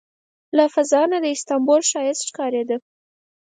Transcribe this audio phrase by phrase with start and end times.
[0.57, 2.77] له فضا نه د استانبول ښایست ښکارېده.